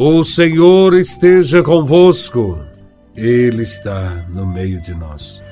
O 0.00 0.22
Senhor 0.22 0.94
esteja 0.94 1.60
convosco, 1.60 2.60
Ele 3.16 3.64
está 3.64 4.24
no 4.28 4.46
meio 4.46 4.80
de 4.80 4.94
nós. 4.94 5.42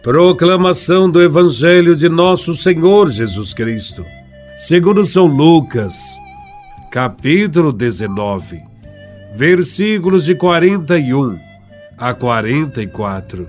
Proclamação 0.00 1.10
do 1.10 1.20
Evangelho 1.20 1.96
de 1.96 2.08
Nosso 2.08 2.54
Senhor 2.54 3.10
Jesus 3.10 3.52
Cristo, 3.52 4.06
segundo 4.56 5.04
São 5.04 5.26
Lucas, 5.26 5.98
capítulo 6.92 7.72
19, 7.72 8.62
versículos 9.34 10.24
de 10.24 10.36
41 10.36 11.36
a 11.98 12.14
44. 12.14 13.48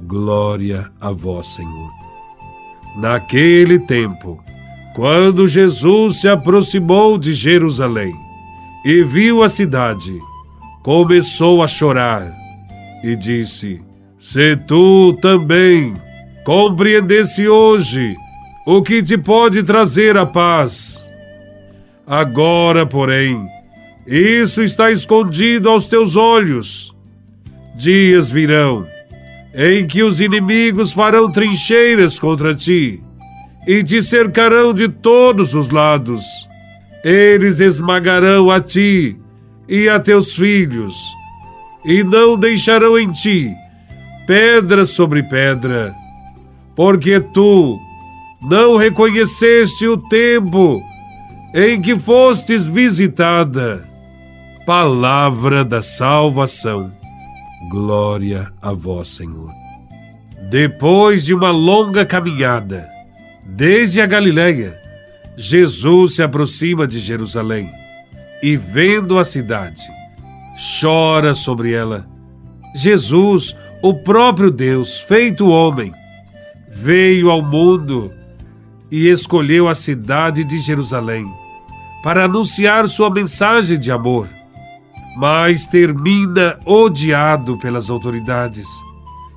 Glória 0.00 0.90
a 0.98 1.12
Vós, 1.12 1.48
Senhor. 1.48 1.90
Naquele 2.96 3.78
tempo, 3.80 4.42
quando 4.94 5.46
Jesus 5.46 6.22
se 6.22 6.28
aproximou 6.28 7.18
de 7.18 7.34
Jerusalém, 7.34 8.14
e 8.84 9.02
viu 9.02 9.42
a 9.42 9.48
cidade, 9.48 10.18
começou 10.82 11.62
a 11.62 11.68
chorar 11.68 12.32
e 13.02 13.14
disse: 13.14 13.80
Se 14.18 14.56
tu 14.56 15.12
também 15.20 15.94
compreendesse 16.44 17.48
hoje 17.48 18.16
o 18.66 18.82
que 18.82 19.02
te 19.02 19.16
pode 19.16 19.62
trazer 19.62 20.16
a 20.16 20.26
paz. 20.26 21.02
Agora, 22.06 22.84
porém, 22.84 23.46
isso 24.06 24.62
está 24.62 24.90
escondido 24.90 25.68
aos 25.68 25.86
teus 25.86 26.16
olhos. 26.16 26.92
Dias 27.76 28.28
virão 28.28 28.86
em 29.54 29.86
que 29.86 30.02
os 30.02 30.20
inimigos 30.20 30.92
farão 30.92 31.30
trincheiras 31.30 32.18
contra 32.18 32.54
ti 32.54 33.02
e 33.66 33.84
te 33.84 34.02
cercarão 34.02 34.74
de 34.74 34.88
todos 34.88 35.54
os 35.54 35.70
lados 35.70 36.48
eles 37.04 37.60
esmagarão 37.60 38.50
a 38.50 38.60
ti 38.60 39.18
e 39.68 39.88
a 39.88 39.98
teus 39.98 40.34
filhos, 40.34 40.94
e 41.84 42.02
não 42.04 42.36
deixarão 42.36 42.98
em 42.98 43.10
ti 43.10 43.52
pedra 44.26 44.86
sobre 44.86 45.22
pedra, 45.22 45.94
porque 46.74 47.20
tu 47.20 47.78
não 48.40 48.76
reconheceste 48.76 49.86
o 49.86 49.96
tempo 49.96 50.82
em 51.54 51.80
que 51.80 51.98
fostes 51.98 52.66
visitada. 52.66 53.86
Palavra 54.64 55.64
da 55.64 55.82
salvação. 55.82 56.92
Glória 57.68 58.50
a 58.60 58.72
vós, 58.72 59.08
Senhor. 59.08 59.50
Depois 60.50 61.24
de 61.24 61.34
uma 61.34 61.50
longa 61.50 62.06
caminhada, 62.06 62.88
desde 63.44 64.00
a 64.00 64.06
Galiléia, 64.06 64.80
Jesus 65.36 66.16
se 66.16 66.22
aproxima 66.22 66.86
de 66.86 66.98
Jerusalém 66.98 67.70
e, 68.42 68.56
vendo 68.56 69.18
a 69.18 69.24
cidade, 69.24 69.82
chora 70.80 71.34
sobre 71.34 71.72
ela. 71.72 72.06
Jesus, 72.74 73.56
o 73.82 73.94
próprio 73.94 74.50
Deus, 74.50 75.00
feito 75.00 75.48
homem, 75.48 75.92
veio 76.68 77.30
ao 77.30 77.42
mundo 77.42 78.12
e 78.90 79.08
escolheu 79.08 79.68
a 79.68 79.74
cidade 79.74 80.44
de 80.44 80.58
Jerusalém 80.58 81.26
para 82.02 82.24
anunciar 82.24 82.88
sua 82.88 83.08
mensagem 83.08 83.78
de 83.78 83.90
amor, 83.90 84.28
mas 85.16 85.66
termina 85.66 86.58
odiado 86.66 87.56
pelas 87.58 87.88
autoridades 87.88 88.68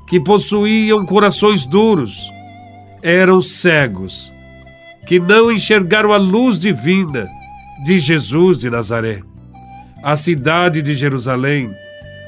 que 0.07 0.19
possuíam 0.19 1.05
corações 1.05 1.65
duros, 1.65 2.29
eram 3.01 3.41
cegos 3.41 4.34
que 5.05 5.19
não 5.19 5.51
enxergaram 5.51 6.11
a 6.11 6.17
luz 6.17 6.57
divina 6.57 7.29
de 7.83 7.97
Jesus 7.97 8.57
de 8.57 8.69
Nazaré. 8.69 9.21
A 10.03 10.15
cidade 10.15 10.81
de 10.81 10.93
Jerusalém 10.93 11.71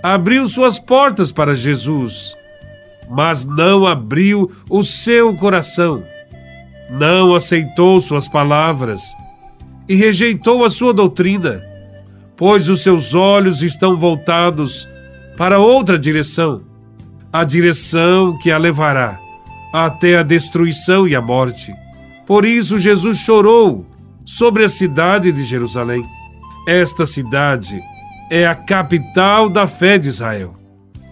abriu 0.01 0.47
suas 0.47 0.79
portas 0.79 1.31
para 1.31 1.55
Jesus, 1.55 2.35
mas 3.09 3.45
não 3.45 3.85
abriu 3.85 4.51
o 4.69 4.83
seu 4.83 5.35
coração, 5.35 6.03
não 6.89 7.33
aceitou 7.33 7.99
suas 7.99 8.27
palavras 8.27 9.01
e 9.87 9.95
rejeitou 9.95 10.63
a 10.63 10.69
sua 10.69 10.93
doutrina, 10.93 11.61
pois 12.35 12.69
os 12.69 12.81
seus 12.81 13.13
olhos 13.13 13.61
estão 13.61 13.97
voltados 13.97 14.87
para 15.37 15.59
outra 15.59 15.97
direção, 15.97 16.61
a 17.31 17.43
direção 17.43 18.37
que 18.37 18.51
a 18.51 18.57
levará 18.57 19.19
até 19.73 20.17
a 20.17 20.23
destruição 20.23 21.07
e 21.07 21.15
a 21.15 21.21
morte. 21.21 21.73
Por 22.27 22.45
isso, 22.45 22.77
Jesus 22.77 23.19
chorou 23.19 23.85
sobre 24.25 24.65
a 24.65 24.69
cidade 24.69 25.31
de 25.31 25.45
Jerusalém. 25.45 26.05
Esta 26.67 27.05
cidade 27.05 27.81
é 28.29 28.45
a 28.45 28.53
capital 28.53 29.47
da 29.47 29.65
fé 29.65 29.97
de 29.97 30.09
Israel. 30.09 30.53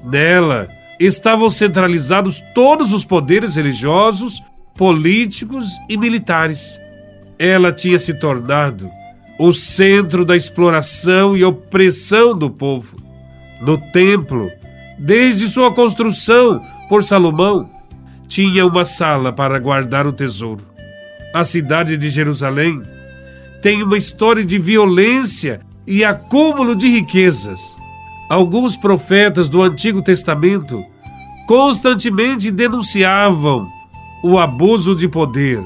Nela 0.04 0.68
estavam 1.00 1.50
centralizados 1.50 2.44
todos 2.54 2.92
os 2.92 3.06
poderes 3.06 3.56
religiosos, 3.56 4.44
políticos 4.76 5.70
e 5.88 5.98
militares. 5.98 6.80
Ela 7.40 7.72
tinha 7.72 7.98
se 7.98 8.14
tornado 8.14 8.92
o 9.40 9.54
centro 9.54 10.26
da 10.26 10.36
exploração 10.36 11.36
e 11.36 11.46
opressão 11.46 12.38
do 12.38 12.50
povo. 12.50 12.98
No 13.62 13.78
templo, 13.78 14.52
desde 15.00 15.48
sua 15.48 15.74
construção 15.74 16.62
por 16.90 17.06
Salomão, 17.06 17.70
tinha 18.28 18.66
uma 18.66 18.84
sala 18.84 19.32
para 19.32 19.58
guardar 19.60 20.06
o 20.06 20.12
tesouro. 20.12 20.75
A 21.36 21.44
cidade 21.44 21.98
de 21.98 22.08
Jerusalém 22.08 22.82
tem 23.62 23.84
uma 23.84 23.98
história 23.98 24.42
de 24.42 24.58
violência 24.58 25.60
e 25.86 26.02
acúmulo 26.02 26.74
de 26.74 26.88
riquezas. 26.88 27.60
Alguns 28.30 28.78
profetas 28.78 29.50
do 29.50 29.62
Antigo 29.62 30.02
Testamento 30.02 30.82
constantemente 31.46 32.50
denunciavam 32.52 33.68
o 34.24 34.40
abuso 34.40 34.96
de 34.96 35.10
poder 35.10 35.62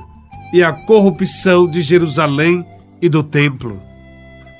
e 0.52 0.64
a 0.64 0.74
corrupção 0.74 1.70
de 1.70 1.84
Jerusalém 1.84 2.66
e 3.00 3.08
do 3.08 3.22
templo. 3.22 3.80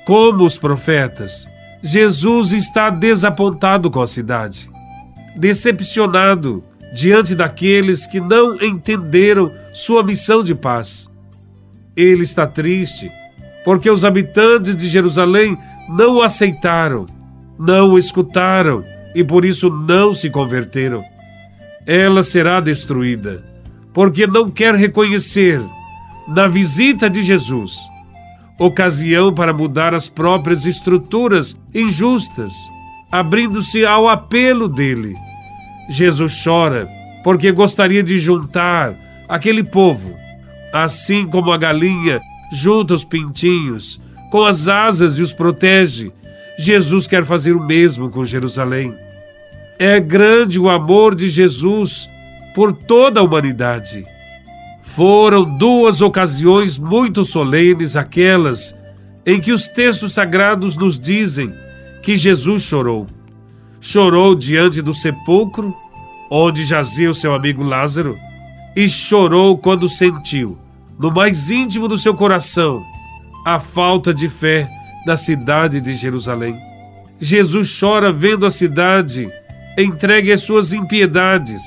Como 0.06 0.44
os 0.44 0.60
profetas, 0.60 1.48
Jesus 1.82 2.52
está 2.52 2.92
desapontado 2.92 3.90
com 3.90 4.00
a 4.00 4.08
cidade, 4.08 4.70
decepcionado 5.36 6.64
diante 6.94 7.34
daqueles 7.34 8.06
que 8.06 8.20
não 8.20 8.62
entenderam 8.62 9.52
sua 9.80 10.04
missão 10.04 10.44
de 10.44 10.54
paz. 10.54 11.10
Ele 11.96 12.24
está 12.24 12.46
triste 12.46 13.10
porque 13.64 13.90
os 13.90 14.04
habitantes 14.04 14.76
de 14.76 14.90
Jerusalém 14.90 15.58
não 15.88 16.18
o 16.18 16.22
aceitaram, 16.22 17.06
não 17.58 17.92
o 17.92 17.98
escutaram 17.98 18.84
e 19.16 19.24
por 19.24 19.46
isso 19.46 19.70
não 19.70 20.14
se 20.14 20.30
converteram. 20.30 21.02
Ela 21.88 22.24
será 22.24 22.60
destruída 22.60 23.42
porque 23.94 24.28
não 24.28 24.50
quer 24.50 24.76
reconhecer 24.76 25.62
na 26.28 26.46
visita 26.46 27.10
de 27.10 27.22
Jesus 27.22 27.78
ocasião 28.60 29.34
para 29.34 29.54
mudar 29.54 29.96
as 29.96 30.10
próprias 30.10 30.66
estruturas 30.66 31.58
injustas, 31.74 32.52
abrindo-se 33.10 33.86
ao 33.86 34.10
apelo 34.10 34.68
dele 34.68 35.16
Jesus 35.90 36.44
chora 36.44 36.86
porque 37.24 37.50
gostaria 37.54 38.04
de 38.04 38.20
juntar 38.20 38.94
aquele 39.30 39.64
povo, 39.64 40.18
assim 40.74 41.28
como 41.28 41.52
a 41.52 41.58
galinha 41.58 42.20
junta 42.52 42.96
os 42.96 43.04
pintinhos 43.04 44.02
com 44.32 44.44
as 44.44 44.68
asas 44.68 45.18
e 45.18 45.22
os 45.22 45.32
protege. 45.32 46.12
Jesus 46.58 47.08
quer 47.08 47.24
fazer 47.26 47.54
o 47.54 47.64
mesmo 47.64 48.10
com 48.10 48.26
Jerusalém. 48.26 48.94
É 49.78 50.00
grande 50.00 50.60
o 50.60 50.70
amor 50.70 51.16
de 51.16 51.30
Jesus 51.30 52.10
por 52.54 52.74
toda 52.74 53.20
a 53.20 53.24
humanidade. 53.24 54.06
Foram 54.84 55.44
duas 55.58 56.02
ocasiões 56.02 56.78
muito 56.78 57.24
solenes 57.24 57.96
aquelas 57.96 58.76
em 59.26 59.40
que 59.40 59.54
os 59.54 59.68
textos 59.68 60.14
sagrados 60.14 60.76
nos 60.76 61.00
dizem 61.00 61.54
que 62.02 62.18
Jesus 62.18 62.64
chorou 62.64 63.08
chorou 63.82 64.36
diante 64.36 64.82
do 64.82 64.94
sepulcro 64.94 65.74
onde 66.30 66.66
jazia 66.66 67.10
o 67.10 67.14
seu 67.14 67.34
amigo 67.34 67.64
Lázaro 67.64 68.18
e 68.76 68.88
chorou 68.88 69.58
quando 69.58 69.90
sentiu, 69.90 70.58
no 70.98 71.12
mais 71.12 71.50
íntimo 71.50 71.88
do 71.88 71.98
seu 71.98 72.14
coração, 72.14 72.84
a 73.46 73.60
falta 73.60 74.14
de 74.14 74.30
fé 74.30 74.70
da 75.06 75.18
cidade 75.18 75.82
de 75.82 75.94
Jerusalém. 75.94 76.56
Jesus 77.20 77.78
chora 77.80 78.12
vendo 78.12 78.46
a 78.46 78.52
cidade 78.52 79.30
entregue 79.78 80.32
às 80.32 80.42
suas 80.42 80.74
impiedades 80.74 81.64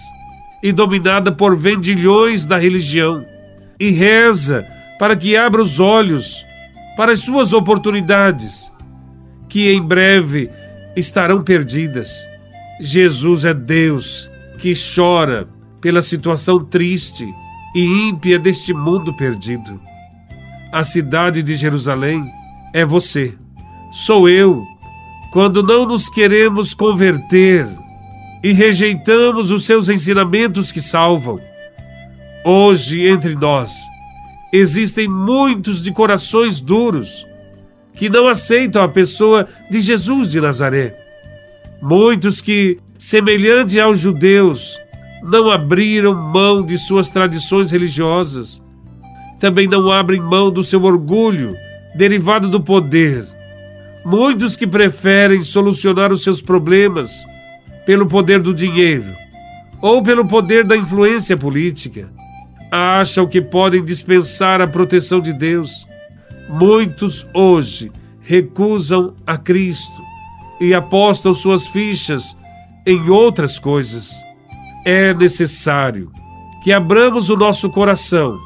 e 0.62 0.70
dominada 0.70 1.32
por 1.32 1.56
vendilhões 1.56 2.46
da 2.46 2.56
religião, 2.56 3.25
e 3.81 3.90
reza 3.90 4.66
para 4.98 5.16
que 5.16 5.37
abra 5.37 5.60
os 5.60 5.81
olhos 5.81 6.46
para 6.96 7.12
as 7.12 7.20
suas 7.20 7.52
oportunidades, 7.52 8.72
que 9.48 9.72
em 9.72 9.82
breve 9.82 10.48
estarão 10.94 11.43
perdidas. 11.43 12.28
Jesus 12.81 13.44
é 13.44 13.52
Deus 13.52 14.31
que 14.58 14.75
chora 14.75 15.48
pela 15.82 16.00
situação 16.00 16.64
triste 16.64 17.26
e 17.75 18.08
ímpia 18.08 18.38
deste 18.38 18.73
mundo 18.73 19.12
perdido. 19.12 19.81
A 20.73 20.84
cidade 20.84 21.43
de 21.43 21.55
Jerusalém 21.56 22.25
é 22.73 22.84
você, 22.84 23.34
sou 23.93 24.29
eu 24.29 24.64
quando 25.32 25.62
não 25.62 25.84
nos 25.84 26.08
queremos 26.08 26.73
converter 26.73 27.67
e 28.44 28.52
rejeitamos 28.52 29.50
os 29.50 29.64
seus 29.64 29.88
ensinamentos 29.88 30.70
que 30.70 30.81
salvam. 30.81 31.40
Hoje, 32.44 33.06
entre 33.06 33.34
nós, 33.34 33.73
existem 34.52 35.08
muitos 35.08 35.82
de 35.82 35.90
corações 35.90 36.61
duros 36.61 37.26
que 37.94 38.08
não 38.08 38.29
aceitam 38.29 38.82
a 38.82 38.88
pessoa 38.88 39.49
de 39.70 39.81
Jesus 39.81 40.29
de 40.29 40.40
Nazaré. 40.40 40.96
Muitos 41.81 42.40
que, 42.40 42.79
semelhante 42.99 43.81
aos 43.81 44.00
judeus, 44.00 44.79
não 45.22 45.50
abriram 45.50 46.14
mão 46.14 46.62
de 46.62 46.76
suas 46.76 47.08
tradições 47.08 47.70
religiosas. 47.70 48.60
Também 49.38 49.69
não 49.69 49.90
abrem 49.90 50.20
mão 50.20 50.50
do 50.50 50.64
seu 50.64 50.82
orgulho, 50.82 51.56
derivado 51.94 52.48
do 52.48 52.60
poder. 52.60 53.26
Muitos 54.04 54.56
que 54.56 54.66
preferem 54.66 55.42
solucionar 55.42 56.12
os 56.12 56.22
seus 56.22 56.42
problemas 56.42 57.24
pelo 57.86 58.06
poder 58.06 58.40
do 58.40 58.52
dinheiro 58.52 59.22
ou 59.80 60.02
pelo 60.02 60.24
poder 60.24 60.64
da 60.64 60.76
influência 60.76 61.36
política, 61.36 62.08
acham 62.70 63.26
que 63.26 63.42
podem 63.42 63.84
dispensar 63.84 64.60
a 64.60 64.66
proteção 64.66 65.20
de 65.20 65.32
Deus. 65.32 65.86
Muitos 66.48 67.26
hoje 67.34 67.90
recusam 68.20 69.14
a 69.26 69.36
Cristo 69.36 70.00
e 70.60 70.72
apostam 70.72 71.34
suas 71.34 71.66
fichas 71.66 72.36
em 72.86 73.10
outras 73.10 73.58
coisas 73.58 74.12
é 74.84 75.14
necessário 75.14 76.11
que 76.62 76.73
abramos 76.73 77.29
o 77.29 77.37
nosso 77.37 77.70
coração 77.70 78.38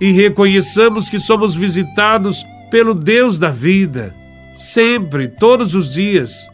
e 0.00 0.10
reconheçamos 0.12 1.08
que 1.08 1.18
somos 1.18 1.54
visitados 1.54 2.44
pelo 2.70 2.94
Deus 2.94 3.38
da 3.38 3.50
vida, 3.50 4.14
sempre, 4.56 5.28
todos 5.28 5.74
os 5.74 5.88
dias, 5.90 6.48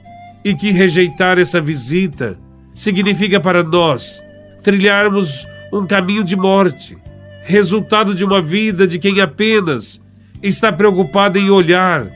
e 0.45 0.55
que 0.55 0.71
rejeitar 0.71 1.39
essa 1.39 1.61
visita 1.61 2.39
significa 2.75 3.41
para 3.41 3.63
nós 3.63 4.23
trilharmos 4.63 5.47
um 5.73 5.87
caminho 5.87 6.25
de 6.25 6.37
morte, 6.37 6.97
resultado 7.45 8.15
de 8.15 8.25
uma 8.25 8.41
vida 8.41 8.87
de 8.87 8.99
quem 8.99 9.21
apenas 9.21 10.01
está 10.43 10.73
preocupado 10.73 11.39
em 11.39 11.51
olhar 11.51 12.11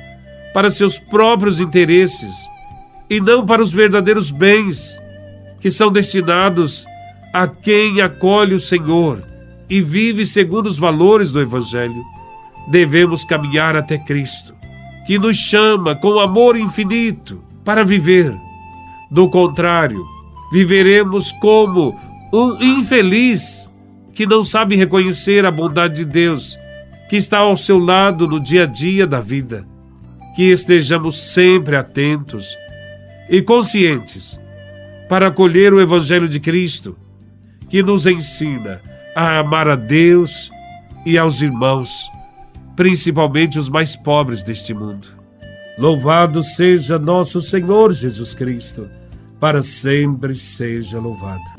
para 0.53 0.71
seus 0.71 0.99
próprios 0.99 1.61
interesses 1.61 2.35
e 3.11 3.21
não 3.21 3.45
para 3.45 3.63
os 3.63 3.73
verdadeiros 3.73 4.31
bens 4.31 5.01
que 5.61 5.71
são 5.71 5.91
destinados 5.91 6.87
a 7.35 7.49
quem 7.49 8.01
acolhe 8.01 8.55
o 8.55 8.61
Senhor 8.61 9.21
e 9.69 9.81
vive 9.81 10.25
segundo 10.25 10.69
os 10.69 10.79
valores 10.79 11.33
do 11.33 11.41
Evangelho, 11.41 12.01
devemos 12.71 13.25
caminhar 13.25 13.77
até 13.77 13.99
Cristo, 13.99 14.55
que 15.05 15.19
nos 15.19 15.37
chama 15.37 15.97
com 15.97 16.21
amor 16.21 16.57
infinito 16.57 17.43
para 17.65 17.83
viver. 17.83 18.33
Do 19.11 19.29
contrário, 19.29 20.05
viveremos 20.53 21.33
como 21.33 21.99
um 22.33 22.63
infeliz 22.63 23.69
que 24.13 24.27
não 24.27 24.45
sabe 24.45 24.77
reconhecer 24.77 25.45
a 25.45 25.51
bondade 25.51 25.97
de 25.97 26.05
Deus, 26.05 26.57
que 27.11 27.17
está 27.17 27.39
ao 27.39 27.57
seu 27.57 27.81
lado 27.81 28.29
no 28.29 28.39
dia 28.39 28.63
a 28.63 28.67
dia 28.67 29.09
da 29.09 29.21
vida. 29.21 29.67
Que 30.37 30.53
estejamos 30.53 31.33
sempre 31.33 31.75
atentos 31.75 32.57
e 33.29 33.43
conscientes 33.43 34.39
para 35.09 35.27
acolher 35.27 35.75
o 35.75 35.81
Evangelho 35.81 36.29
de 36.29 36.39
Cristo 36.39 36.97
que 37.75 37.83
nos 37.83 38.07
ensina 38.07 38.81
a 39.17 39.41
amar 39.41 39.67
a 39.67 39.75
Deus 39.75 40.49
e 41.05 41.19
aos 41.19 41.41
irmãos, 41.41 42.09
principalmente 42.77 43.59
os 43.59 43.69
mais 43.69 43.97
pobres 43.97 44.45
deste 44.45 44.73
mundo. 44.73 45.09
Louvado 45.77 46.41
seja 46.41 47.01
nosso 47.01 47.43
Senhor 47.43 47.93
Jesus 47.93 48.33
Cristo, 48.33 48.89
para 49.41 49.61
sempre 49.61 50.37
seja 50.37 51.01
louvado. 51.01 51.54